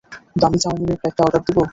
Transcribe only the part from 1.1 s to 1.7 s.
Order দিব?